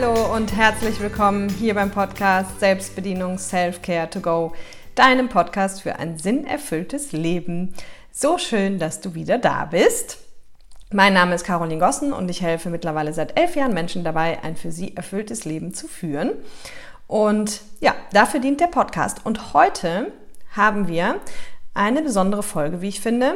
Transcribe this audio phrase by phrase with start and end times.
[0.00, 4.54] Hallo und herzlich willkommen hier beim Podcast Selbstbedienung Self-Care to Go,
[4.94, 7.74] deinem Podcast für ein sinnerfülltes Leben.
[8.10, 10.16] So schön, dass du wieder da bist.
[10.90, 14.56] Mein Name ist Caroline Gossen und ich helfe mittlerweile seit elf Jahren Menschen dabei, ein
[14.56, 16.32] für sie erfülltes Leben zu führen.
[17.06, 19.26] Und ja, dafür dient der Podcast.
[19.26, 20.12] Und heute
[20.56, 21.20] haben wir
[21.74, 23.34] eine besondere Folge, wie ich finde,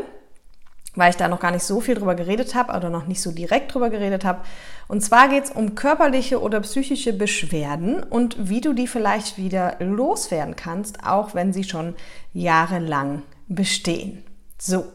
[0.95, 3.33] weil ich da noch gar nicht so viel drüber geredet habe oder noch nicht so
[3.33, 4.41] direkt drüber geredet habe.
[4.87, 9.77] Und zwar geht es um körperliche oder psychische Beschwerden und wie du die vielleicht wieder
[9.81, 11.95] loswerden kannst, auch wenn sie schon
[12.33, 14.25] jahrelang bestehen.
[14.59, 14.87] So.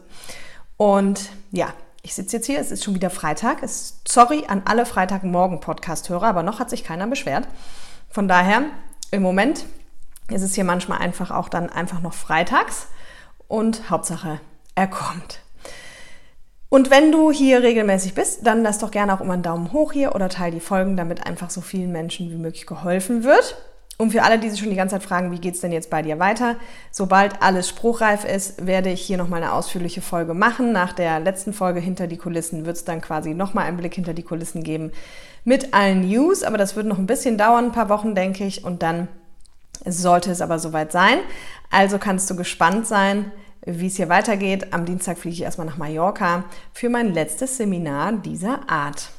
[0.76, 3.62] Und ja, ich sitze jetzt hier, es ist schon wieder Freitag.
[3.62, 7.46] Es, sorry an alle Freitagmorgen-Podcast-Hörer, aber noch hat sich keiner beschwert.
[8.08, 8.62] Von daher,
[9.10, 9.66] im Moment
[10.30, 12.86] ist es hier manchmal einfach auch dann einfach noch freitags
[13.48, 14.40] und Hauptsache,
[14.74, 15.39] er kommt.
[16.70, 19.92] Und wenn du hier regelmäßig bist, dann lass doch gerne auch immer einen Daumen hoch
[19.92, 23.56] hier oder teile die Folgen, damit einfach so vielen Menschen wie möglich geholfen wird.
[23.98, 26.00] Und für alle, die sich schon die ganze Zeit fragen, wie geht's denn jetzt bei
[26.00, 26.56] dir weiter?
[26.90, 30.72] Sobald alles spruchreif ist, werde ich hier nochmal eine ausführliche Folge machen.
[30.72, 34.14] Nach der letzten Folge hinter die Kulissen wird es dann quasi nochmal einen Blick hinter
[34.14, 34.92] die Kulissen geben
[35.44, 36.44] mit allen News.
[36.44, 38.64] Aber das wird noch ein bisschen dauern, ein paar Wochen, denke ich.
[38.64, 39.08] Und dann
[39.84, 41.18] sollte es aber soweit sein.
[41.70, 43.32] Also kannst du gespannt sein,
[43.64, 44.72] wie es hier weitergeht.
[44.72, 49.10] Am Dienstag fliege ich erstmal nach Mallorca für mein letztes Seminar dieser Art.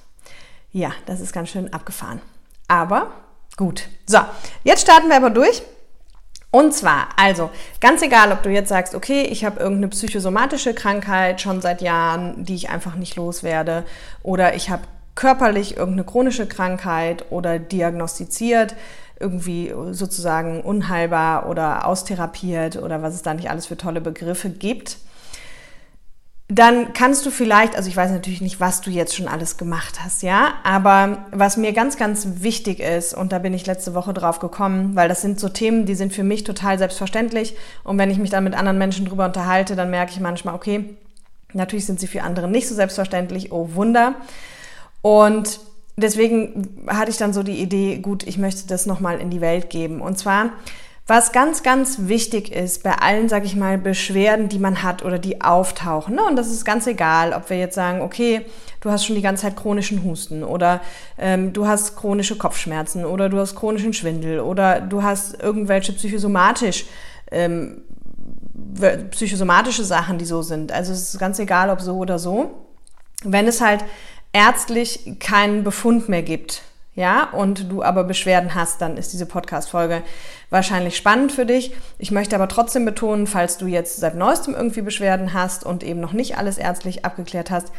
[0.71, 2.21] Ja, das ist ganz schön abgefahren.
[2.67, 3.11] Aber
[3.57, 3.89] gut.
[4.05, 4.19] So,
[4.63, 5.61] jetzt starten wir aber durch.
[6.51, 11.39] Und zwar, also ganz egal, ob du jetzt sagst, okay, ich habe irgendeine psychosomatische Krankheit
[11.39, 13.85] schon seit Jahren, die ich einfach nicht loswerde,
[14.21, 14.83] oder ich habe
[15.15, 18.75] körperlich irgendeine chronische Krankheit oder diagnostiziert,
[19.21, 24.97] irgendwie sozusagen unheilbar oder austherapiert oder was es da nicht alles für tolle Begriffe gibt,
[26.53, 30.03] dann kannst du vielleicht, also ich weiß natürlich nicht, was du jetzt schon alles gemacht
[30.03, 34.13] hast, ja, aber was mir ganz, ganz wichtig ist, und da bin ich letzte Woche
[34.13, 37.55] drauf gekommen, weil das sind so Themen, die sind für mich total selbstverständlich
[37.85, 40.97] und wenn ich mich dann mit anderen Menschen drüber unterhalte, dann merke ich manchmal, okay,
[41.53, 44.15] natürlich sind sie für andere nicht so selbstverständlich, oh Wunder.
[45.01, 45.61] Und
[45.97, 49.69] deswegen hatte ich dann so die Idee, gut, ich möchte das nochmal in die Welt
[49.69, 50.01] geben.
[50.01, 50.51] Und zwar,
[51.07, 55.19] was ganz, ganz wichtig ist bei allen, sag ich mal, Beschwerden, die man hat oder
[55.19, 56.15] die auftauchen.
[56.15, 56.23] Ne?
[56.23, 58.45] Und das ist ganz egal, ob wir jetzt sagen, okay,
[58.79, 60.79] du hast schon die ganze Zeit chronischen Husten oder
[61.17, 66.85] ähm, du hast chronische Kopfschmerzen oder du hast chronischen Schwindel oder du hast irgendwelche psychosomatisch
[67.31, 67.81] ähm,
[69.11, 70.71] psychosomatische Sachen, die so sind.
[70.71, 72.51] Also es ist ganz egal, ob so oder so.
[73.23, 73.83] Wenn es halt
[74.33, 80.03] ärztlich keinen Befund mehr gibt, ja, und du aber Beschwerden hast, dann ist diese Podcast-Folge
[80.49, 81.73] wahrscheinlich spannend für dich.
[81.97, 86.01] Ich möchte aber trotzdem betonen, falls du jetzt seit neuestem irgendwie Beschwerden hast und eben
[86.01, 87.71] noch nicht alles ärztlich abgeklärt hast,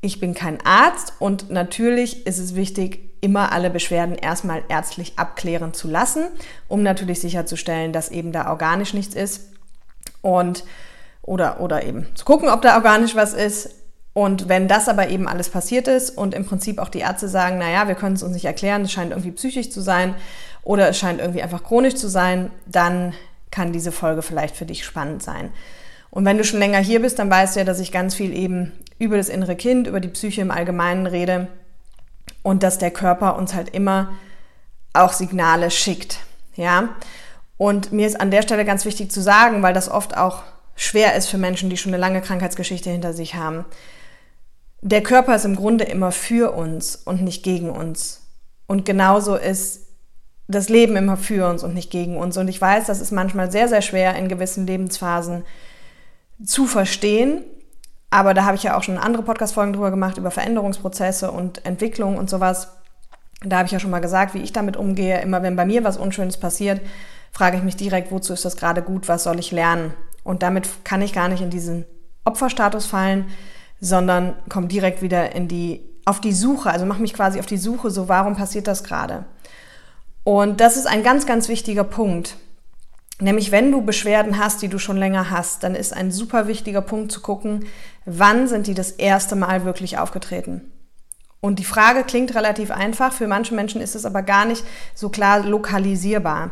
[0.00, 5.72] ich bin kein Arzt und natürlich ist es wichtig, immer alle Beschwerden erstmal ärztlich abklären
[5.72, 6.26] zu lassen,
[6.68, 9.52] um natürlich sicherzustellen, dass eben da organisch nichts ist
[10.22, 10.64] und
[11.22, 13.70] oder, oder eben zu gucken, ob da organisch was ist
[14.16, 17.58] und wenn das aber eben alles passiert ist und im Prinzip auch die Ärzte sagen,
[17.58, 20.14] naja, wir können es uns nicht erklären, es scheint irgendwie psychisch zu sein
[20.62, 23.12] oder es scheint irgendwie einfach chronisch zu sein, dann
[23.50, 25.50] kann diese Folge vielleicht für dich spannend sein.
[26.08, 28.34] Und wenn du schon länger hier bist, dann weißt du ja, dass ich ganz viel
[28.34, 31.48] eben über das innere Kind, über die Psyche im Allgemeinen rede
[32.42, 34.14] und dass der Körper uns halt immer
[34.94, 36.20] auch Signale schickt.
[36.54, 36.88] Ja?
[37.58, 40.42] Und mir ist an der Stelle ganz wichtig zu sagen, weil das oft auch
[40.74, 43.66] schwer ist für Menschen, die schon eine lange Krankheitsgeschichte hinter sich haben
[44.82, 48.22] der Körper ist im Grunde immer für uns und nicht gegen uns.
[48.66, 49.86] Und genauso ist
[50.48, 52.36] das Leben immer für uns und nicht gegen uns.
[52.36, 55.44] Und ich weiß, das ist manchmal sehr, sehr schwer in gewissen Lebensphasen
[56.44, 57.42] zu verstehen.
[58.10, 62.16] Aber da habe ich ja auch schon andere Podcast-Folgen drüber gemacht, über Veränderungsprozesse und Entwicklung
[62.16, 62.68] und sowas.
[63.42, 65.20] Da habe ich ja schon mal gesagt, wie ich damit umgehe.
[65.20, 66.80] Immer wenn bei mir was Unschönes passiert,
[67.32, 69.92] frage ich mich direkt, wozu ist das gerade gut, was soll ich lernen?
[70.22, 71.84] Und damit kann ich gar nicht in diesen
[72.24, 73.26] Opferstatus fallen,
[73.80, 77.56] sondern komm direkt wieder in die, auf die Suche, also mach mich quasi auf die
[77.56, 79.24] Suche, so warum passiert das gerade?
[80.24, 82.36] Und das ist ein ganz, ganz wichtiger Punkt.
[83.18, 86.82] Nämlich, wenn du Beschwerden hast, die du schon länger hast, dann ist ein super wichtiger
[86.82, 87.66] Punkt zu gucken,
[88.04, 90.72] wann sind die das erste Mal wirklich aufgetreten?
[91.40, 94.64] Und die Frage klingt relativ einfach, für manche Menschen ist es aber gar nicht
[94.94, 96.50] so klar lokalisierbar.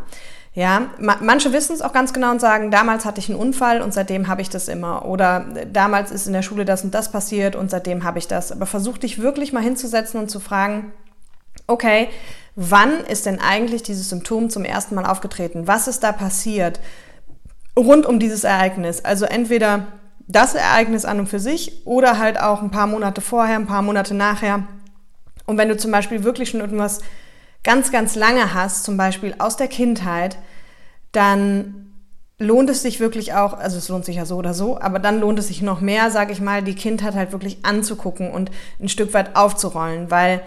[0.57, 3.93] Ja, manche wissen es auch ganz genau und sagen, damals hatte ich einen Unfall und
[3.93, 5.05] seitdem habe ich das immer.
[5.05, 8.53] Oder damals ist in der Schule das und das passiert und seitdem habe ich das.
[8.53, 10.93] Aber versuch dich wirklich mal hinzusetzen und zu fragen,
[11.67, 12.09] okay,
[12.55, 15.67] wann ist denn eigentlich dieses Symptom zum ersten Mal aufgetreten?
[15.67, 16.79] Was ist da passiert
[17.77, 19.05] rund um dieses Ereignis?
[19.05, 19.89] Also entweder
[20.29, 23.83] das Ereignis an und für sich oder halt auch ein paar Monate vorher, ein paar
[23.83, 24.63] Monate nachher.
[25.47, 27.01] Und wenn du zum Beispiel wirklich schon irgendwas
[27.65, 30.39] ganz, ganz lange hast, zum Beispiel aus der Kindheit,
[31.13, 31.93] dann
[32.39, 35.21] lohnt es sich wirklich auch, also es lohnt sich ja so oder so, aber dann
[35.21, 38.51] lohnt es sich noch mehr, sage ich mal, die Kindheit halt wirklich anzugucken und
[38.81, 40.43] ein Stück weit aufzurollen, weil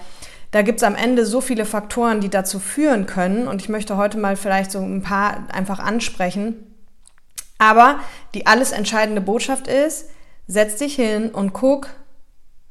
[0.51, 3.97] da gibt es am Ende so viele Faktoren, die dazu führen können und ich möchte
[3.97, 6.55] heute mal vielleicht so ein paar einfach ansprechen.
[7.57, 7.99] Aber
[8.33, 10.09] die alles entscheidende Botschaft ist,
[10.47, 11.89] setz dich hin und guck,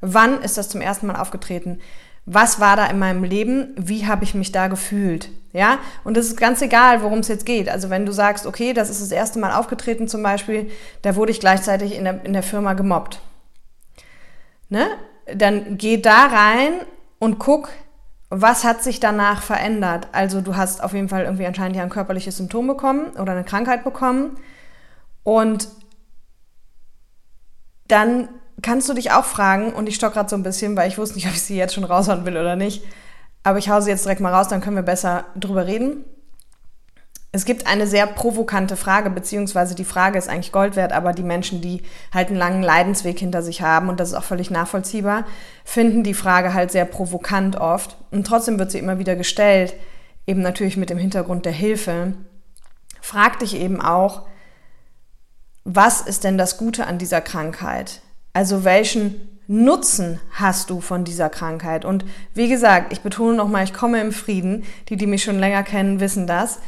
[0.00, 1.80] wann ist das zum ersten Mal aufgetreten?
[2.26, 5.30] Was war da in meinem Leben, wie habe ich mich da gefühlt.
[5.52, 7.70] Ja, und es ist ganz egal, worum es jetzt geht.
[7.70, 10.70] Also wenn du sagst, okay, das ist das erste Mal aufgetreten zum Beispiel,
[11.00, 13.20] da wurde ich gleichzeitig in der, in der Firma gemobbt.
[14.68, 14.86] Ne?
[15.32, 16.72] Dann geh da rein
[17.18, 17.70] und guck,
[18.28, 20.08] was hat sich danach verändert.
[20.12, 23.44] Also du hast auf jeden Fall irgendwie anscheinend ja ein körperliches Symptom bekommen oder eine
[23.44, 24.36] Krankheit bekommen.
[25.22, 25.68] Und
[27.88, 28.28] dann
[28.62, 31.16] kannst du dich auch fragen, und ich stock gerade so ein bisschen, weil ich wusste
[31.16, 32.84] nicht, ob ich sie jetzt schon raushauen will oder nicht.
[33.42, 36.04] Aber ich hau sie jetzt direkt mal raus, dann können wir besser drüber reden.
[37.32, 41.22] Es gibt eine sehr provokante Frage, beziehungsweise die Frage ist eigentlich Gold wert, aber die
[41.22, 41.82] Menschen, die
[42.12, 45.26] halt einen langen Leidensweg hinter sich haben, und das ist auch völlig nachvollziehbar,
[45.62, 47.98] finden die Frage halt sehr provokant oft.
[48.10, 49.74] Und trotzdem wird sie immer wieder gestellt,
[50.26, 52.14] eben natürlich mit dem Hintergrund der Hilfe.
[53.02, 54.26] Frag dich eben auch,
[55.64, 58.00] was ist denn das Gute an dieser Krankheit?
[58.36, 61.86] Also welchen Nutzen hast du von dieser Krankheit?
[61.86, 62.04] Und
[62.34, 64.64] wie gesagt, ich betone nochmal, ich komme im Frieden.
[64.90, 66.58] Die, die mich schon länger kennen, wissen das,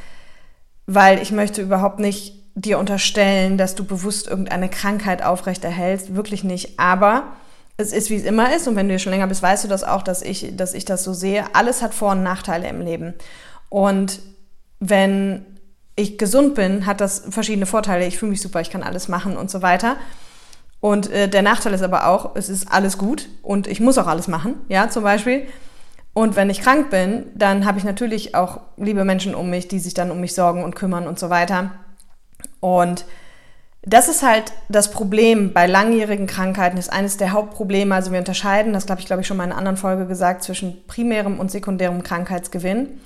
[0.86, 6.14] weil ich möchte überhaupt nicht dir unterstellen, dass du bewusst irgendeine Krankheit aufrechterhältst.
[6.14, 6.80] Wirklich nicht.
[6.80, 7.24] Aber
[7.76, 8.66] es ist, wie es immer ist.
[8.66, 10.86] Und wenn du hier schon länger bist, weißt du das auch, dass ich, dass ich
[10.86, 11.44] das so sehe.
[11.52, 13.12] Alles hat Vor- und Nachteile im Leben.
[13.68, 14.20] Und
[14.80, 15.44] wenn
[15.96, 18.06] ich gesund bin, hat das verschiedene Vorteile.
[18.06, 19.98] Ich fühle mich super, ich kann alles machen und so weiter.
[20.80, 24.06] Und äh, der Nachteil ist aber auch, es ist alles gut und ich muss auch
[24.06, 25.46] alles machen, ja, zum Beispiel.
[26.14, 29.78] Und wenn ich krank bin, dann habe ich natürlich auch liebe Menschen um mich, die
[29.78, 31.70] sich dann um mich sorgen und kümmern und so weiter.
[32.60, 33.04] Und
[33.82, 37.94] das ist halt das Problem bei langjährigen Krankheiten, ist eines der Hauptprobleme.
[37.94, 40.42] Also wir unterscheiden, das glaube ich, glaube ich schon mal in einer anderen Folge gesagt,
[40.42, 43.00] zwischen primärem und sekundärem Krankheitsgewinn.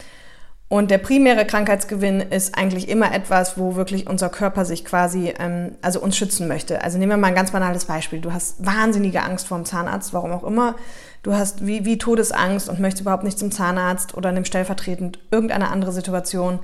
[0.73, 5.73] Und der primäre Krankheitsgewinn ist eigentlich immer etwas, wo wirklich unser Körper sich quasi, ähm,
[5.83, 6.83] also uns schützen möchte.
[6.83, 8.23] Also nehmen wir mal ein ganz banales Beispiel.
[8.23, 10.77] Du hast wahnsinnige Angst vor dem Zahnarzt, warum auch immer.
[11.23, 15.69] Du hast wie, wie Todesangst und möchtest überhaupt nicht zum Zahnarzt oder nimm stellvertretend irgendeine
[15.69, 16.59] andere Situation.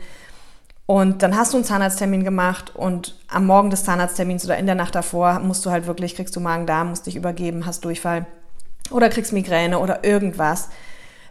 [0.86, 4.74] Und dann hast du einen Zahnarzttermin gemacht und am Morgen des Zahnarzttermins oder in der
[4.74, 8.24] Nacht davor musst du halt wirklich, kriegst du Magen-Darm, musst dich übergeben, hast Durchfall
[8.90, 10.70] oder kriegst Migräne oder irgendwas.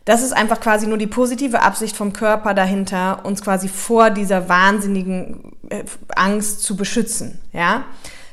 [0.07, 4.47] Das ist einfach quasi nur die positive Absicht vom Körper dahinter, uns quasi vor dieser
[4.47, 5.83] wahnsinnigen äh,
[6.15, 7.41] Angst zu beschützen.
[7.51, 7.83] Ja,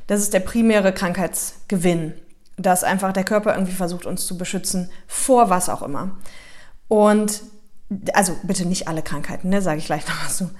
[0.06, 2.15] das ist der primäre Krankheitsgewinn,
[2.56, 6.12] dass einfach der Körper irgendwie versucht, uns zu beschützen vor was auch immer.
[6.87, 7.43] Und
[8.12, 10.50] also bitte nicht alle Krankheiten, ne, sage ich gleich noch was zu.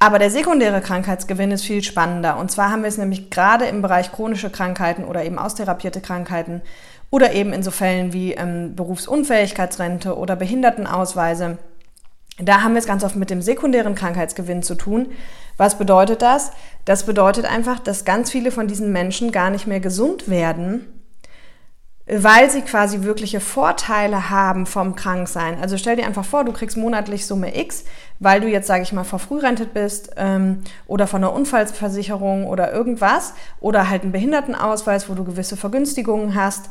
[0.00, 2.38] Aber der sekundäre Krankheitsgewinn ist viel spannender.
[2.38, 6.60] Und zwar haben wir es nämlich gerade im Bereich chronische Krankheiten oder eben austherapierte Krankheiten
[7.10, 11.58] oder eben in so Fällen wie ähm, Berufsunfähigkeitsrente oder Behindertenausweise.
[12.38, 15.08] Da haben wir es ganz oft mit dem sekundären Krankheitsgewinn zu tun.
[15.56, 16.52] Was bedeutet das?
[16.86, 20.86] Das bedeutet einfach, dass ganz viele von diesen Menschen gar nicht mehr gesund werden,
[22.06, 25.60] weil sie quasi wirkliche Vorteile haben vom Kranksein.
[25.60, 27.84] Also stell dir einfach vor, du kriegst monatlich Summe X,
[28.20, 33.34] weil du jetzt, sage ich mal, verfrührentet bist ähm, oder von einer Unfallversicherung oder irgendwas
[33.60, 36.70] oder halt einen Behindertenausweis, wo du gewisse Vergünstigungen hast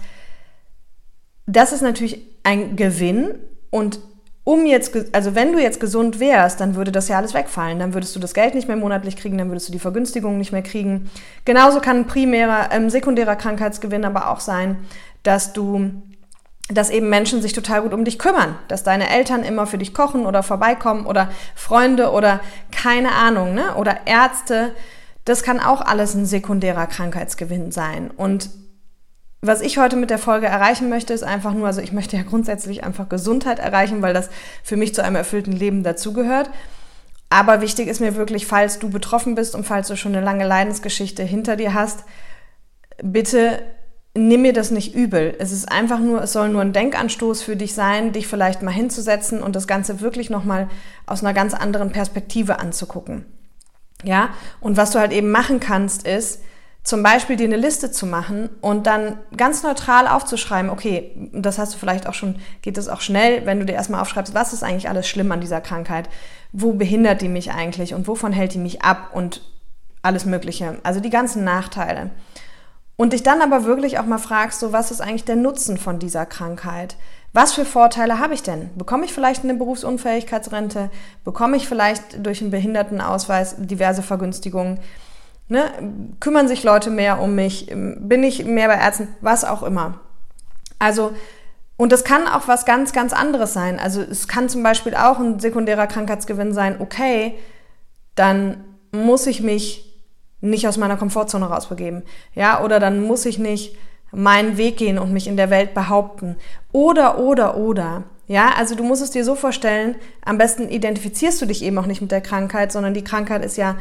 [1.52, 3.36] das ist natürlich ein Gewinn
[3.72, 4.00] und
[4.44, 7.78] um jetzt, also wenn du jetzt gesund wärst, dann würde das ja alles wegfallen.
[7.78, 10.52] Dann würdest du das Geld nicht mehr monatlich kriegen, dann würdest du die Vergünstigung nicht
[10.52, 11.10] mehr kriegen.
[11.46, 14.78] Genauso kann ein primärer, ähm, sekundärer Krankheitsgewinn aber auch sein,
[15.22, 15.92] dass du,
[16.68, 19.94] dass eben Menschen sich total gut um dich kümmern, dass deine Eltern immer für dich
[19.94, 22.40] kochen oder vorbeikommen oder Freunde oder
[22.72, 23.76] keine Ahnung, ne?
[23.76, 24.72] Oder Ärzte.
[25.26, 28.10] Das kann auch alles ein sekundärer Krankheitsgewinn sein.
[28.10, 28.50] Und
[29.42, 32.24] was ich heute mit der Folge erreichen möchte, ist einfach nur, also ich möchte ja
[32.24, 34.30] grundsätzlich einfach Gesundheit erreichen, weil das
[34.64, 36.50] für mich zu einem erfüllten Leben dazugehört.
[37.30, 40.46] Aber wichtig ist mir wirklich, falls du betroffen bist und falls du schon eine lange
[40.46, 42.04] Leidensgeschichte hinter dir hast,
[43.02, 43.62] bitte
[44.16, 45.36] nimm mir das nicht übel.
[45.40, 48.72] Es ist einfach nur, es soll nur ein Denkanstoß für dich sein, dich vielleicht mal
[48.72, 50.68] hinzusetzen und das Ganze wirklich nochmal
[51.06, 53.26] aus einer ganz anderen Perspektive anzugucken.
[54.04, 54.30] Ja,
[54.60, 56.42] und was du halt eben machen kannst, ist,
[56.84, 61.74] zum Beispiel dir eine Liste zu machen und dann ganz neutral aufzuschreiben, okay, das hast
[61.74, 64.64] du vielleicht auch schon, geht es auch schnell, wenn du dir erstmal aufschreibst, was ist
[64.64, 66.10] eigentlich alles schlimm an dieser Krankheit?
[66.52, 69.42] Wo behindert die mich eigentlich und wovon hält die mich ab und
[70.02, 70.78] alles Mögliche.
[70.84, 72.12] Also die ganzen Nachteile.
[72.96, 76.00] Und dich dann aber wirklich auch mal fragst, so was ist eigentlich der Nutzen von
[76.00, 76.98] dieser Krankheit?
[77.32, 78.72] Was für Vorteile habe ich denn?
[78.76, 80.90] Bekomme ich vielleicht eine Berufsunfähigkeitsrente?
[81.24, 84.80] Bekomme ich vielleicht durch einen Behindertenausweis diverse Vergünstigungen?
[85.50, 85.66] Ne?
[86.20, 87.68] Kümmern sich Leute mehr um mich?
[87.68, 89.10] Bin ich mehr bei Ärzten?
[89.20, 90.00] Was auch immer.
[90.78, 91.12] Also,
[91.76, 93.80] und das kann auch was ganz, ganz anderes sein.
[93.80, 97.36] Also es kann zum Beispiel auch ein sekundärer Krankheitsgewinn sein, okay,
[98.16, 99.86] dann muss ich mich
[100.42, 102.04] nicht aus meiner Komfortzone rausbegeben.
[102.36, 103.76] Ja, oder dann muss ich nicht
[104.12, 106.36] meinen Weg gehen und mich in der Welt behaupten.
[106.72, 108.04] Oder, oder, oder.
[108.28, 111.88] Ja, also du musst es dir so vorstellen, am besten identifizierst du dich eben auch
[111.88, 113.76] nicht mit der Krankheit, sondern die Krankheit ist ja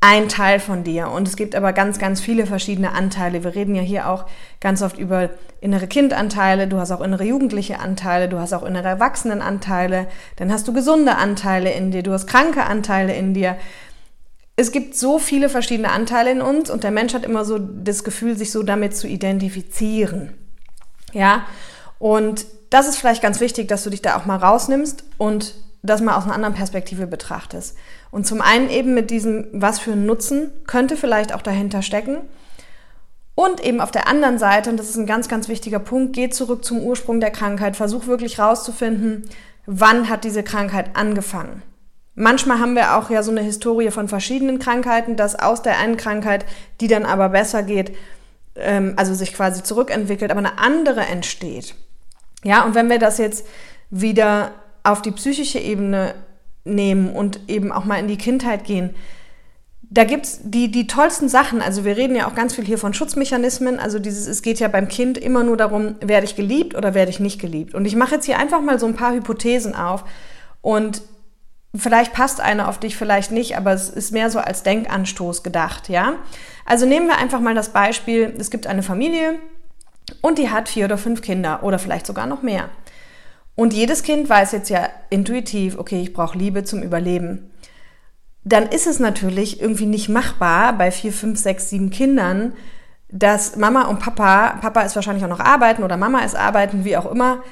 [0.00, 1.08] ein Teil von dir.
[1.10, 3.44] Und es gibt aber ganz, ganz viele verschiedene Anteile.
[3.44, 4.24] Wir reden ja hier auch
[4.60, 5.30] ganz oft über
[5.60, 10.66] innere Kindanteile, du hast auch innere jugendliche Anteile, du hast auch innere Erwachsenenanteile, dann hast
[10.66, 13.56] du gesunde Anteile in dir, du hast kranke Anteile in dir
[14.60, 18.04] es gibt so viele verschiedene Anteile in uns und der Mensch hat immer so das
[18.04, 20.34] Gefühl, sich so damit zu identifizieren.
[21.14, 21.46] Ja,
[21.98, 26.02] und das ist vielleicht ganz wichtig, dass du dich da auch mal rausnimmst und das
[26.02, 27.74] mal aus einer anderen Perspektive betrachtest.
[28.10, 32.18] Und zum einen eben mit diesem, was für einen Nutzen könnte vielleicht auch dahinter stecken.
[33.34, 36.28] Und eben auf der anderen Seite, und das ist ein ganz, ganz wichtiger Punkt, geh
[36.28, 39.28] zurück zum Ursprung der Krankheit, versuch wirklich rauszufinden,
[39.66, 41.62] wann hat diese Krankheit angefangen.
[42.14, 45.96] Manchmal haben wir auch ja so eine Historie von verschiedenen Krankheiten, dass aus der einen
[45.96, 46.44] Krankheit,
[46.80, 47.96] die dann aber besser geht,
[48.56, 51.74] ähm, also sich quasi zurückentwickelt, aber eine andere entsteht.
[52.42, 53.46] Ja, und wenn wir das jetzt
[53.90, 54.52] wieder
[54.82, 56.14] auf die psychische Ebene
[56.74, 58.90] nehmen und eben auch mal in die Kindheit gehen,
[59.82, 61.60] da gibt's die, die tollsten Sachen.
[61.60, 63.80] Also wir reden ja auch ganz viel hier von Schutzmechanismen.
[63.80, 67.10] Also dieses, es geht ja beim Kind immer nur darum, werde ich geliebt oder werde
[67.10, 67.74] ich nicht geliebt.
[67.74, 70.04] Und ich mache jetzt hier einfach mal so ein paar Hypothesen auf.
[70.60, 71.02] Und
[71.74, 75.88] Vielleicht passt eine auf dich, vielleicht nicht, aber es ist mehr so als Denkanstoß gedacht,
[75.88, 76.14] ja?
[76.64, 79.38] Also nehmen wir einfach mal das Beispiel, es gibt eine Familie
[80.20, 82.70] und die hat vier oder fünf Kinder oder vielleicht sogar noch mehr.
[83.60, 87.50] Und jedes Kind weiß jetzt ja intuitiv, okay, ich brauche Liebe zum Überleben.
[88.42, 92.54] Dann ist es natürlich irgendwie nicht machbar bei vier, fünf, sechs, sieben Kindern,
[93.10, 96.96] dass Mama und Papa, Papa ist wahrscheinlich auch noch arbeiten oder Mama ist arbeiten, wie
[96.96, 97.42] auch immer,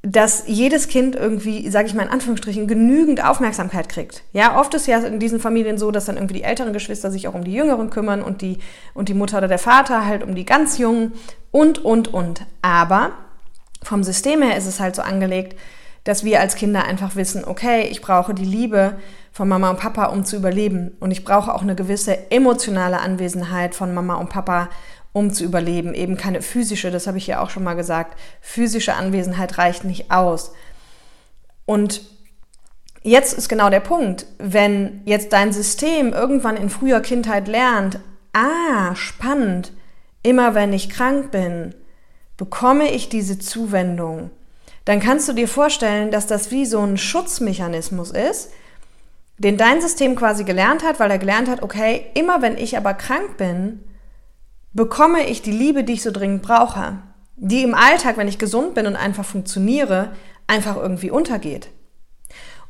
[0.00, 4.22] dass jedes Kind irgendwie, sage ich mal in Anführungsstrichen, genügend Aufmerksamkeit kriegt.
[4.32, 7.28] Ja, oft ist ja in diesen Familien so, dass dann irgendwie die älteren Geschwister sich
[7.28, 8.56] auch um die Jüngeren kümmern und die,
[8.94, 11.12] und die Mutter oder der Vater halt um die ganz Jungen
[11.50, 12.46] und, und, und.
[12.62, 13.12] Aber
[13.84, 15.58] vom System her ist es halt so angelegt,
[16.04, 18.98] dass wir als Kinder einfach wissen, okay, ich brauche die Liebe
[19.32, 20.96] von Mama und Papa, um zu überleben.
[21.00, 24.68] Und ich brauche auch eine gewisse emotionale Anwesenheit von Mama und Papa,
[25.12, 25.94] um zu überleben.
[25.94, 28.18] Eben keine physische, das habe ich ja auch schon mal gesagt.
[28.40, 30.52] Physische Anwesenheit reicht nicht aus.
[31.64, 32.02] Und
[33.02, 37.98] jetzt ist genau der Punkt, wenn jetzt dein System irgendwann in früher Kindheit lernt,
[38.34, 39.72] ah, spannend,
[40.22, 41.74] immer wenn ich krank bin,
[42.36, 44.30] bekomme ich diese Zuwendung,
[44.84, 48.50] dann kannst du dir vorstellen, dass das wie so ein Schutzmechanismus ist,
[49.38, 52.94] den dein System quasi gelernt hat, weil er gelernt hat, okay, immer wenn ich aber
[52.94, 53.80] krank bin,
[54.72, 56.98] bekomme ich die Liebe, die ich so dringend brauche,
[57.36, 60.12] die im Alltag, wenn ich gesund bin und einfach funktioniere,
[60.46, 61.68] einfach irgendwie untergeht.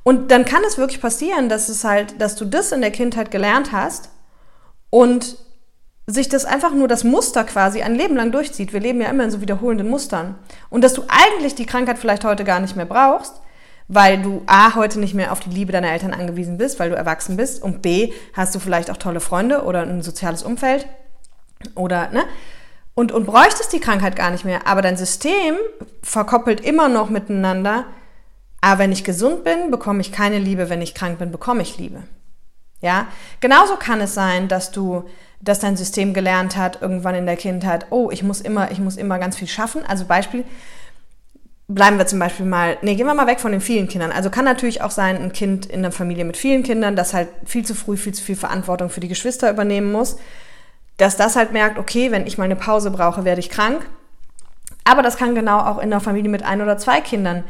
[0.05, 3.31] Und dann kann es wirklich passieren, dass es halt, dass du das in der Kindheit
[3.31, 4.11] gelernt hast
[4.91, 5.37] und
[6.07, 8.73] sich das einfach nur das Muster quasi ein Leben lang durchzieht.
[8.73, 10.35] Wir leben ja immer in so wiederholenden Mustern.
[10.69, 13.41] Und dass du eigentlich die Krankheit vielleicht heute gar nicht mehr brauchst,
[13.89, 16.97] weil du A, heute nicht mehr auf die Liebe deiner Eltern angewiesen bist, weil du
[16.97, 20.87] erwachsen bist und B, hast du vielleicht auch tolle Freunde oder ein soziales Umfeld
[21.75, 22.25] oder, ne?
[22.97, 24.69] Und, und bräuchtest die Krankheit gar nicht mehr.
[24.69, 25.57] Aber dein System
[26.03, 27.87] verkoppelt immer noch miteinander.
[28.61, 30.71] Aber wenn ich gesund bin, bekomme ich keine Liebe.
[30.71, 32.05] Wenn ich krank bin, bekomme ich Liebe.
[32.85, 33.09] Ja?
[33.41, 35.05] Genauso kann es sein, dass du,
[35.41, 38.97] dass dein System gelernt hat, irgendwann in der Kindheit, oh, ich muss immer, ich muss
[38.97, 39.83] immer ganz viel schaffen.
[39.87, 40.45] Also Beispiel,
[41.67, 44.13] bleiben wir zum Beispiel mal, nee, gehen wir mal weg von den vielen Kindern.
[44.13, 47.29] Also kann natürlich auch sein, ein Kind in einer Familie mit vielen Kindern, das halt
[47.45, 50.19] viel zu früh, viel zu viel Verantwortung für die Geschwister übernehmen muss
[50.97, 53.87] dass das halt merkt, okay, wenn ich mal eine Pause brauche, werde ich krank.
[54.85, 57.45] Aber das kann genau auch in einer Familie mit ein oder zwei Kindern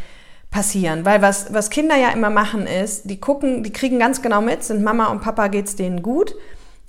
[0.54, 4.40] passieren, weil was, was Kinder ja immer machen ist, die gucken, die kriegen ganz genau
[4.40, 6.36] mit, sind Mama und Papa geht's denen gut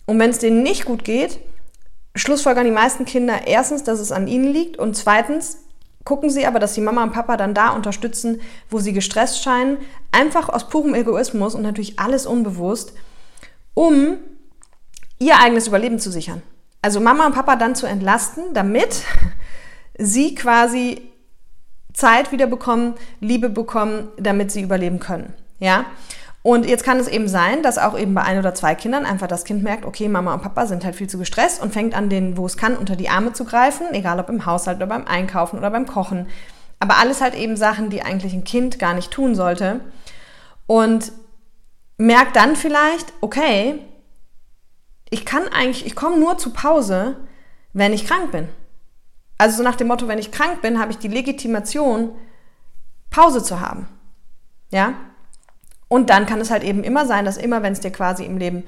[0.06, 1.40] und wenn es denen nicht gut geht,
[2.14, 5.58] schlussfolgern die meisten Kinder erstens, dass es an ihnen liegt und zweitens
[6.04, 9.80] gucken sie aber, dass die Mama und Papa dann da unterstützen, wo sie gestresst scheinen,
[10.12, 12.94] einfach aus purem Egoismus und natürlich alles unbewusst,
[13.74, 14.18] um
[15.18, 16.44] ihr eigenes Überleben zu sichern.
[16.84, 19.02] Also Mama und Papa dann zu entlasten, damit
[19.98, 21.02] sie quasi
[21.96, 25.34] Zeit wieder bekommen, Liebe bekommen, damit sie überleben können.
[25.60, 25.86] Ja?
[26.44, 29.26] Und jetzt kann es eben sein, dass auch eben bei ein oder zwei Kindern einfach
[29.26, 32.08] das Kind merkt, okay, Mama und Papa sind halt viel zu gestresst und fängt an,
[32.08, 35.08] den, wo es kann, unter die Arme zu greifen, egal ob im Haushalt oder beim
[35.08, 36.28] Einkaufen oder beim Kochen.
[36.80, 39.80] Aber alles halt eben Sachen, die eigentlich ein Kind gar nicht tun sollte.
[40.68, 41.14] Und
[41.98, 43.80] merkt dann vielleicht, okay,
[45.10, 47.16] ich kann eigentlich, ich komme nur zu Pause,
[47.74, 48.50] wenn ich krank bin.
[49.38, 52.12] Also so nach dem Motto, wenn ich krank bin, habe ich die Legitimation,
[53.10, 53.88] Pause zu haben.
[54.72, 54.94] Ja?
[55.88, 58.38] Und dann kann es halt eben immer sein, dass immer, wenn es dir quasi im
[58.38, 58.64] Leben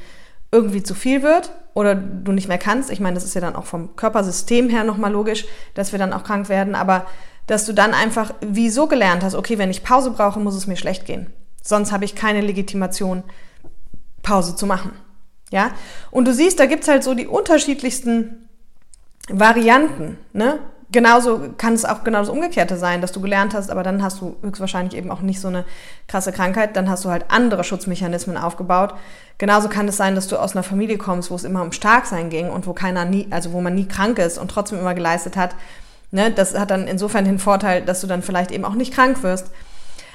[0.51, 3.55] irgendwie zu viel wird oder du nicht mehr kannst, ich meine, das ist ja dann
[3.55, 7.05] auch vom Körpersystem her nochmal logisch, dass wir dann auch krank werden, aber
[7.47, 10.67] dass du dann einfach wie so gelernt hast, okay, wenn ich Pause brauche, muss es
[10.67, 11.27] mir schlecht gehen.
[11.61, 13.23] Sonst habe ich keine Legitimation,
[14.21, 14.91] Pause zu machen.
[15.51, 15.71] Ja?
[16.11, 18.46] Und du siehst, da gibt es halt so die unterschiedlichsten
[19.29, 20.17] Varianten.
[20.33, 20.59] Ne?
[20.89, 24.21] Genauso kann es auch genau das Umgekehrte sein, dass du gelernt hast, aber dann hast
[24.21, 25.65] du höchstwahrscheinlich eben auch nicht so eine
[26.07, 28.93] krasse Krankheit, dann hast du halt andere Schutzmechanismen aufgebaut.
[29.37, 32.29] Genauso kann es sein, dass du aus einer Familie kommst, wo es immer um Starksein
[32.29, 35.35] ging und wo keiner nie, also wo man nie krank ist und trotzdem immer geleistet
[35.35, 35.55] hat.
[36.11, 36.31] Ne?
[36.31, 39.51] Das hat dann insofern den Vorteil, dass du dann vielleicht eben auch nicht krank wirst.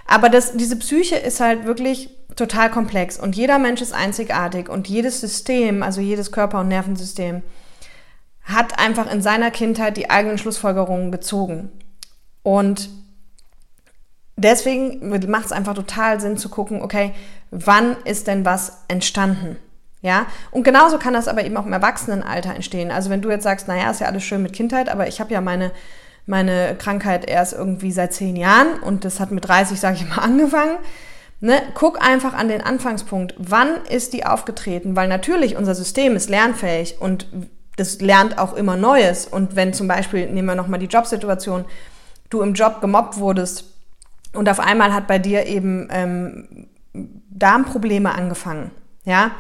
[0.07, 4.89] Aber das, diese Psyche ist halt wirklich total komplex und jeder Mensch ist einzigartig und
[4.89, 7.43] jedes System, also jedes Körper- und Nervensystem,
[8.45, 11.71] hat einfach in seiner Kindheit die eigenen Schlussfolgerungen gezogen.
[12.43, 12.91] Und
[14.37, 17.13] deswegen macht es einfach total Sinn zu gucken, okay,
[17.51, 19.57] wann ist denn was entstanden?
[20.01, 22.91] Ja, und genauso kann das aber eben auch im Erwachsenenalter entstehen.
[22.91, 25.33] Also wenn du jetzt sagst, naja, ist ja alles schön mit Kindheit, aber ich habe
[25.33, 25.71] ja meine,
[26.27, 30.19] meine Krankheit erst irgendwie seit zehn Jahren und das hat mit 30, sage ich mal,
[30.23, 30.79] angefangen.
[31.39, 33.35] Ne, guck einfach an den Anfangspunkt.
[33.37, 34.95] Wann ist die aufgetreten?
[34.95, 37.27] Weil natürlich unser System ist lernfähig und
[37.77, 39.27] das lernt auch immer Neues.
[39.27, 41.65] Und wenn zum Beispiel, nehmen wir nochmal die Jobsituation,
[42.31, 43.65] du im Job gemobbt wurdest
[44.33, 46.69] und auf einmal hat bei dir eben ähm,
[47.31, 48.71] Darmprobleme angefangen,
[49.05, 49.33] ja,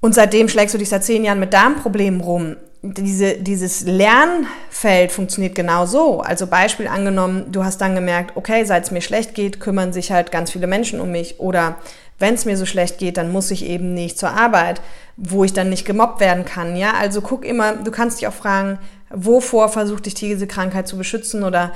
[0.00, 2.56] und seitdem schlägst du dich seit zehn Jahren mit Darmproblemen rum.
[2.82, 6.22] Diese, dieses Lernfeld funktioniert genau so.
[6.22, 10.10] Also Beispiel angenommen, du hast dann gemerkt, okay, seit es mir schlecht geht, kümmern sich
[10.10, 11.38] halt ganz viele Menschen um mich.
[11.38, 11.76] Oder
[12.20, 14.80] wenn es mir so schlecht geht, dann muss ich eben nicht zur Arbeit,
[15.16, 16.76] wo ich dann nicht gemobbt werden kann.
[16.76, 18.78] Ja, also guck immer, du kannst dich auch fragen,
[19.10, 21.72] wovor versucht dich diese Krankheit zu beschützen oder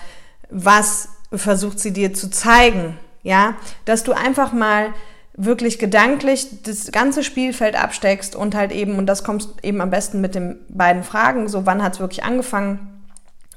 [0.50, 2.98] was versucht sie dir zu zeigen.
[3.22, 3.54] Ja,
[3.86, 4.88] dass du einfach mal
[5.36, 10.20] wirklich gedanklich das ganze Spielfeld absteckst und halt eben, und das kommt eben am besten
[10.20, 13.02] mit den beiden Fragen, so wann hat es wirklich angefangen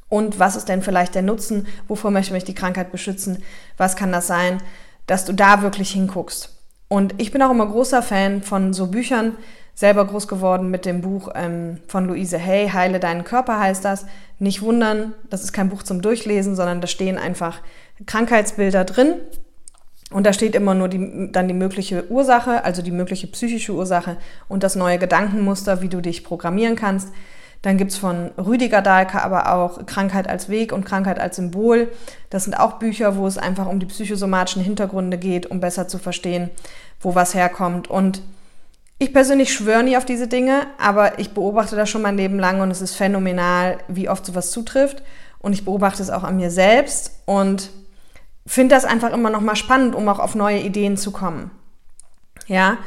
[0.09, 3.43] und was ist denn vielleicht der Nutzen, wovor möchte mich die Krankheit beschützen,
[3.75, 4.63] was kann das sein,
[5.05, 6.56] dass du da wirklich hinguckst.
[6.87, 9.35] Und ich bin auch immer großer Fan von so Büchern,
[9.75, 14.05] selber groß geworden mit dem Buch ähm, von Luise Hay, Heile deinen Körper heißt das.
[14.39, 17.59] Nicht wundern, das ist kein Buch zum Durchlesen, sondern da stehen einfach
[18.05, 19.15] Krankheitsbilder drin.
[20.09, 24.17] Und da steht immer nur die, dann die mögliche Ursache, also die mögliche psychische Ursache
[24.47, 27.09] und das neue Gedankenmuster, wie du dich programmieren kannst.
[27.61, 31.91] Dann gibt's von Rüdiger Dahlke aber auch Krankheit als Weg und Krankheit als Symbol.
[32.29, 35.97] Das sind auch Bücher, wo es einfach um die psychosomatischen Hintergründe geht, um besser zu
[35.97, 36.49] verstehen,
[37.01, 37.89] wo was herkommt.
[37.89, 38.21] Und
[38.99, 42.61] ich persönlich schwöre nie auf diese Dinge, aber ich beobachte das schon mein Leben lang
[42.61, 45.03] und es ist phänomenal, wie oft sowas zutrifft.
[45.39, 47.69] Und ich beobachte es auch an mir selbst und
[48.45, 51.51] finde das einfach immer noch mal spannend, um auch auf neue Ideen zu kommen.
[52.47, 52.77] Ja,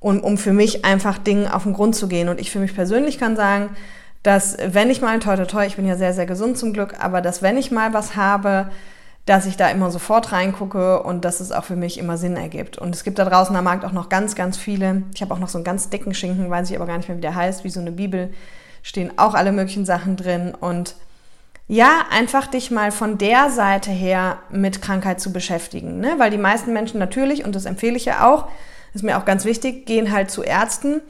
[0.00, 2.28] und um für mich einfach Dingen auf den Grund zu gehen.
[2.28, 3.76] Und ich für mich persönlich kann sagen,
[4.22, 6.94] dass wenn ich mal, toi, toi, toi, ich bin ja sehr, sehr gesund zum Glück,
[7.00, 8.70] aber dass wenn ich mal was habe,
[9.26, 12.78] dass ich da immer sofort reingucke und dass es auch für mich immer Sinn ergibt.
[12.78, 15.02] Und es gibt da draußen am Markt auch noch ganz, ganz viele.
[15.14, 17.18] Ich habe auch noch so einen ganz dicken Schinken, weiß ich aber gar nicht mehr,
[17.18, 18.32] wie der heißt, wie so eine Bibel.
[18.82, 20.54] Stehen auch alle möglichen Sachen drin.
[20.58, 20.96] Und
[21.68, 26.00] ja, einfach dich mal von der Seite her mit Krankheit zu beschäftigen.
[26.00, 26.14] Ne?
[26.18, 28.48] Weil die meisten Menschen natürlich, und das empfehle ich ja auch,
[28.94, 31.00] ist mir auch ganz wichtig, gehen halt zu Ärzten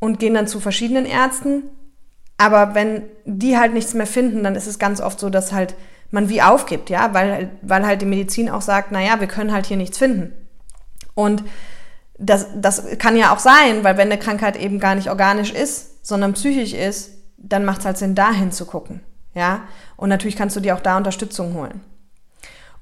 [0.00, 1.62] und gehen dann zu verschiedenen Ärzten.
[2.40, 5.74] Aber wenn die halt nichts mehr finden, dann ist es ganz oft so, dass halt
[6.10, 9.66] man wie aufgibt, ja, weil, weil halt die Medizin auch sagt, naja, wir können halt
[9.66, 10.32] hier nichts finden.
[11.14, 11.44] Und
[12.16, 16.06] das, das kann ja auch sein, weil wenn eine Krankheit eben gar nicht organisch ist,
[16.06, 19.02] sondern psychisch ist, dann macht es halt Sinn, dahin zu gucken,
[19.34, 19.64] ja.
[19.98, 21.82] Und natürlich kannst du dir auch da Unterstützung holen.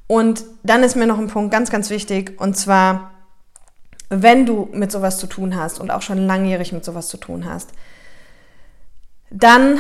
[0.07, 3.11] Und dann ist mir noch ein Punkt ganz, ganz wichtig, und zwar,
[4.09, 7.45] wenn du mit sowas zu tun hast und auch schon langjährig mit sowas zu tun
[7.45, 7.71] hast,
[9.31, 9.79] dann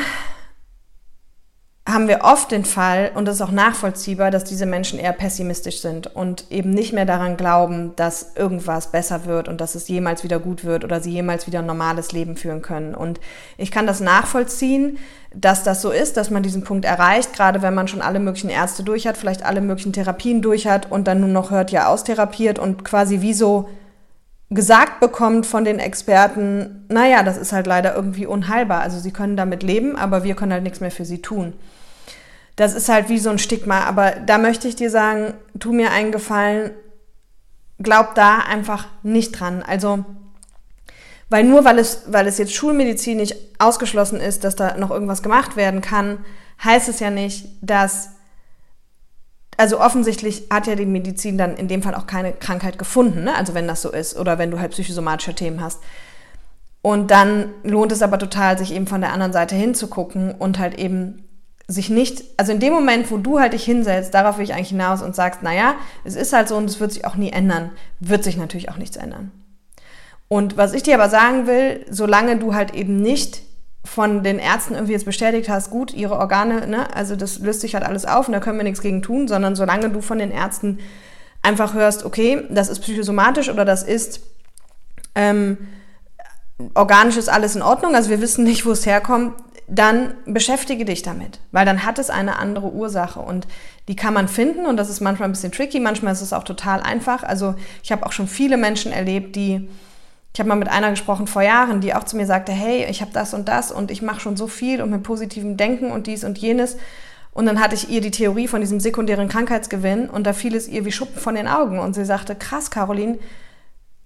[1.89, 5.81] haben wir oft den Fall, und das ist auch nachvollziehbar, dass diese Menschen eher pessimistisch
[5.81, 10.23] sind und eben nicht mehr daran glauben, dass irgendwas besser wird und dass es jemals
[10.23, 12.95] wieder gut wird oder sie jemals wieder ein normales Leben führen können.
[12.95, 13.21] Und
[13.57, 14.99] ich kann das nachvollziehen,
[15.35, 18.51] dass das so ist, dass man diesen Punkt erreicht, gerade wenn man schon alle möglichen
[18.51, 21.89] Ärzte durch hat, vielleicht alle möglichen Therapien durch hat und dann nur noch hört, ja,
[21.89, 23.71] austherapiert und quasi wie so
[24.51, 28.81] gesagt bekommt von den Experten, naja, das ist halt leider irgendwie unheilbar.
[28.81, 31.53] Also sie können damit leben, aber wir können halt nichts mehr für sie tun.
[32.59, 33.85] das ist halt wie so ein Stigma.
[33.85, 36.73] Aber da möchte ich dir sagen, tu mir einen Gefallen,
[37.79, 39.63] glaub da einfach nicht dran.
[39.63, 40.05] Also,
[41.31, 45.57] weil nur weil es, weil es jetzt schulmedizinisch ausgeschlossen ist, dass da noch irgendwas gemacht
[45.57, 46.19] werden kann,
[46.65, 48.11] heißt es ja nicht, dass
[49.59, 53.35] also offensichtlich hat ja die Medizin dann in dem Fall auch keine Krankheit gefunden, ne?
[53.37, 55.81] also wenn das so ist oder wenn du halt psychosomatische Themen hast.
[56.81, 60.79] Und dann lohnt es aber total, sich eben von der anderen Seite hinzugucken und halt
[60.79, 61.25] eben
[61.67, 64.69] sich nicht, also in dem Moment, wo du halt dich hinsetzt, darauf will ich eigentlich
[64.69, 67.73] hinaus und sagst, naja, es ist halt so und es wird sich auch nie ändern,
[67.99, 69.33] wird sich natürlich auch nichts ändern.
[70.29, 73.43] Und was ich dir aber sagen will, solange du halt eben nicht
[73.85, 77.75] von den Ärzten irgendwie jetzt bestätigt hast, gut, ihre Organe, ne, also das löst sich
[77.75, 80.31] halt alles auf und da können wir nichts gegen tun, sondern solange du von den
[80.31, 80.79] Ärzten
[81.43, 84.21] einfach hörst, okay, das ist psychosomatisch oder das ist
[85.15, 85.57] ähm,
[86.75, 89.35] organisch ist alles in Ordnung, also wir wissen nicht, wo es herkommt,
[89.69, 93.47] dann beschäftige dich damit, weil dann hat es eine andere Ursache und
[93.87, 96.45] die kann man finden und das ist manchmal ein bisschen tricky, manchmal ist es auch
[96.45, 97.23] total einfach.
[97.23, 99.69] Also ich habe auch schon viele Menschen erlebt, die
[100.35, 103.01] ich habe mal mit einer gesprochen vor Jahren, die auch zu mir sagte, hey, ich
[103.01, 106.07] habe das und das und ich mache schon so viel und mit positivem Denken und
[106.07, 106.77] dies und jenes.
[107.33, 110.69] Und dann hatte ich ihr die Theorie von diesem sekundären Krankheitsgewinn und da fiel es
[110.69, 111.79] ihr wie Schuppen von den Augen.
[111.79, 113.19] Und sie sagte, krass, Caroline,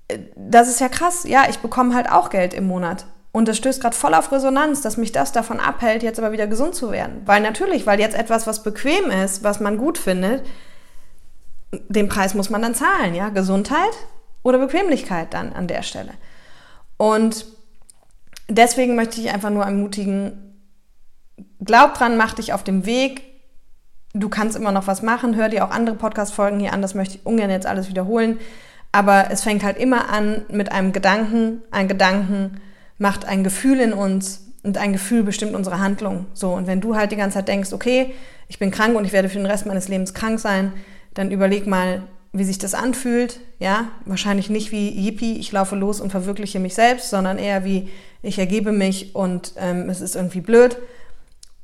[0.09, 1.25] äh, das ist ja krass.
[1.27, 3.07] Ja, ich bekomme halt auch Geld im Monat.
[3.33, 6.47] Und das stößt gerade voll auf Resonanz, dass mich das davon abhält, jetzt aber wieder
[6.47, 7.23] gesund zu werden.
[7.25, 10.45] Weil natürlich, weil jetzt etwas, was bequem ist, was man gut findet,
[11.89, 13.31] den Preis muss man dann zahlen, ja.
[13.31, 13.93] Gesundheit
[14.43, 16.13] oder Bequemlichkeit dann an der Stelle.
[16.97, 17.47] Und
[18.49, 20.57] deswegen möchte ich einfach nur ermutigen,
[21.65, 23.23] glaub dran, mach dich auf dem Weg.
[24.15, 25.37] Du kannst immer noch was machen.
[25.37, 26.83] Hör dir auch andere Podcast-Folgen hier an.
[26.83, 28.39] Das möchte ich ungern jetzt alles wiederholen.
[28.93, 31.63] Aber es fängt halt immer an mit einem Gedanken.
[31.71, 32.61] Ein Gedanken
[32.99, 36.27] macht ein Gefühl in uns und ein Gefühl bestimmt unsere Handlung.
[36.35, 38.15] So, und wenn du halt die ganze Zeit denkst, okay,
[38.49, 40.75] ich bin krank und ich werde für den Rest meines Lebens krank sein,
[41.15, 42.03] dann überleg mal,
[42.33, 43.41] wie sich das anfühlt.
[43.59, 47.89] Ja, wahrscheinlich nicht wie Yippie, ich laufe los und verwirkliche mich selbst, sondern eher wie
[48.23, 50.77] ich ergebe mich und ähm, es ist irgendwie blöd.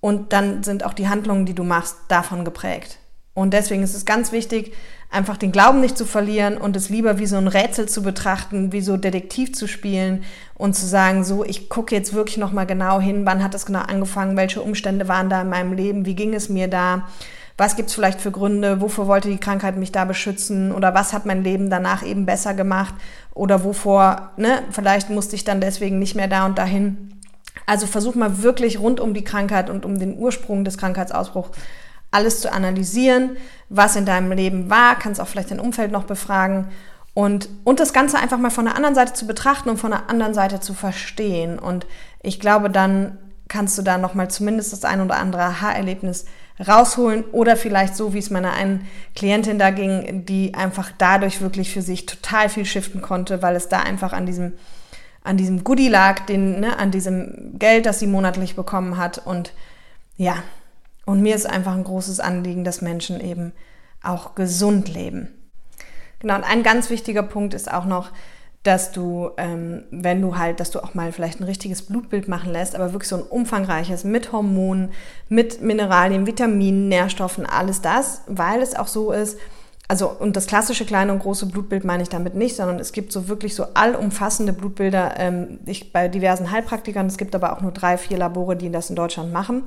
[0.00, 2.98] Und dann sind auch die Handlungen, die du machst, davon geprägt.
[3.34, 4.72] Und deswegen ist es ganz wichtig,
[5.10, 8.72] einfach den Glauben nicht zu verlieren und es lieber wie so ein Rätsel zu betrachten,
[8.72, 13.00] wie so Detektiv zu spielen und zu sagen, so, ich gucke jetzt wirklich nochmal genau
[13.00, 16.34] hin, wann hat das genau angefangen, welche Umstände waren da in meinem Leben, wie ging
[16.34, 17.08] es mir da,
[17.58, 21.12] was gibt es vielleicht für Gründe, wofür wollte die Krankheit mich da beschützen oder was
[21.12, 22.94] hat mein Leben danach eben besser gemacht
[23.34, 27.20] oder wovor, ne, vielleicht musste ich dann deswegen nicht mehr da und dahin.
[27.66, 31.50] Also versuch mal wirklich rund um die Krankheit und um den Ursprung des Krankheitsausbruchs
[32.10, 33.36] alles zu analysieren,
[33.68, 36.68] was in deinem Leben war, kannst auch vielleicht dein Umfeld noch befragen
[37.12, 40.08] und, und das Ganze einfach mal von der anderen Seite zu betrachten und von der
[40.08, 41.58] anderen Seite zu verstehen.
[41.58, 41.84] Und
[42.22, 43.18] ich glaube, dann
[43.48, 46.26] kannst du da nochmal zumindest das ein oder andere Aha-Erlebnis
[46.66, 51.72] rausholen oder vielleicht so, wie es meiner einen Klientin da ging, die einfach dadurch wirklich
[51.72, 54.54] für sich total viel shiften konnte, weil es da einfach an diesem,
[55.22, 59.18] an diesem Goodie lag, den, ne, an diesem Geld, das sie monatlich bekommen hat.
[59.18, 59.52] Und
[60.16, 60.42] ja,
[61.04, 63.52] und mir ist einfach ein großes Anliegen, dass Menschen eben
[64.02, 65.28] auch gesund leben.
[66.18, 68.10] Genau, und ein ganz wichtiger Punkt ist auch noch,
[68.68, 72.52] dass du, ähm, wenn du halt, dass du auch mal vielleicht ein richtiges Blutbild machen
[72.52, 74.90] lässt, aber wirklich so ein umfangreiches mit Hormonen,
[75.30, 79.38] mit Mineralien, Vitaminen, Nährstoffen, alles das, weil es auch so ist,
[79.88, 83.10] also und das klassische kleine und große Blutbild meine ich damit nicht, sondern es gibt
[83.10, 87.06] so wirklich so allumfassende Blutbilder ähm, ich, bei diversen Heilpraktikern.
[87.06, 89.62] Es gibt aber auch nur drei, vier Labore, die das in Deutschland machen.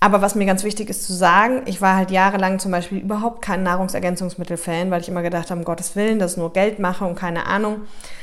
[0.00, 3.42] Aber was mir ganz wichtig ist zu sagen, ich war halt jahrelang zum Beispiel überhaupt
[3.42, 7.04] kein Nahrungsergänzungsmittel-Fan, weil ich immer gedacht habe, um Gottes Willen, das ist nur Geld mache
[7.04, 7.82] und keine Ahnung.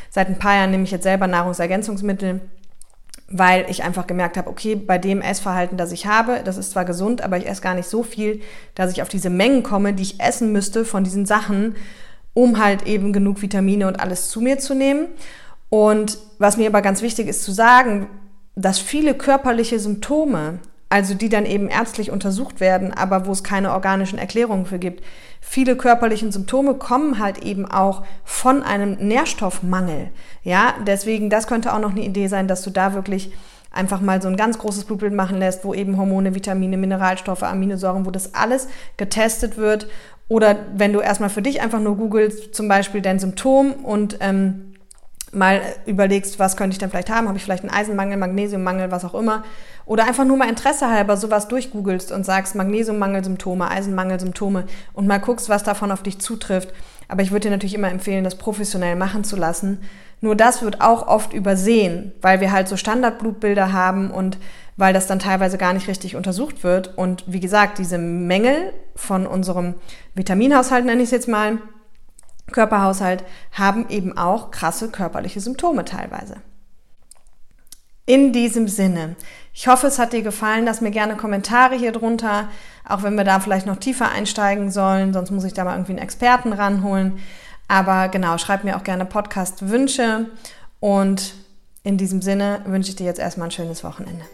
[0.09, 2.41] Seit ein paar Jahren nehme ich jetzt selber Nahrungsergänzungsmittel,
[3.29, 6.85] weil ich einfach gemerkt habe, okay, bei dem Essverhalten, das ich habe, das ist zwar
[6.85, 8.41] gesund, aber ich esse gar nicht so viel,
[8.75, 11.75] dass ich auf diese Mengen komme, die ich essen müsste von diesen Sachen,
[12.33, 15.07] um halt eben genug Vitamine und alles zu mir zu nehmen.
[15.69, 18.07] Und was mir aber ganz wichtig ist zu sagen,
[18.55, 23.71] dass viele körperliche Symptome also die dann eben ärztlich untersucht werden, aber wo es keine
[23.71, 25.03] organischen Erklärungen für gibt.
[25.39, 30.09] Viele körperliche Symptome kommen halt eben auch von einem Nährstoffmangel.
[30.43, 33.31] Ja, deswegen, das könnte auch noch eine Idee sein, dass du da wirklich
[33.71, 38.05] einfach mal so ein ganz großes Blutbild machen lässt, wo eben Hormone, Vitamine, Mineralstoffe, Aminosäuren,
[38.05, 39.87] wo das alles getestet wird.
[40.27, 44.73] Oder wenn du erstmal für dich einfach nur googelst, zum Beispiel dein Symptom und ähm,
[45.31, 47.27] mal überlegst, was könnte ich denn vielleicht haben?
[47.27, 49.43] Habe ich vielleicht einen Eisenmangel, Magnesiummangel, was auch immer?
[49.89, 55.49] Oder einfach nur mal Interesse halber sowas durchgoogelst und sagst Magnesiummangelsymptome, Eisenmangelsymptome und mal guckst,
[55.49, 56.71] was davon auf dich zutrifft.
[57.07, 59.79] Aber ich würde dir natürlich immer empfehlen, das professionell machen zu lassen.
[60.21, 64.37] Nur das wird auch oft übersehen, weil wir halt so Standardblutbilder haben und
[64.77, 66.95] weil das dann teilweise gar nicht richtig untersucht wird.
[66.95, 69.73] Und wie gesagt, diese Mängel von unserem
[70.13, 71.57] Vitaminhaushalt, nenne ich es jetzt mal,
[72.51, 73.23] Körperhaushalt,
[73.53, 76.35] haben eben auch krasse körperliche Symptome teilweise.
[78.09, 79.15] In diesem Sinne,
[79.53, 80.65] ich hoffe, es hat dir gefallen.
[80.65, 82.49] Lass mir gerne Kommentare hier drunter,
[82.83, 85.13] auch wenn wir da vielleicht noch tiefer einsteigen sollen.
[85.13, 87.19] Sonst muss ich da mal irgendwie einen Experten ranholen.
[87.67, 90.25] Aber genau, schreib mir auch gerne Podcast-Wünsche.
[90.79, 91.35] Und
[91.83, 94.25] in diesem Sinne wünsche ich dir jetzt erstmal ein schönes Wochenende.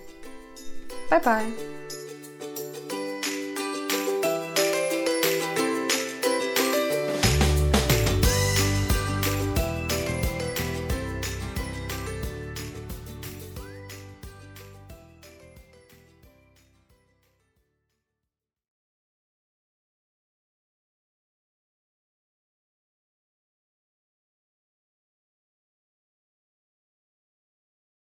[1.10, 1.75] Bye, bye.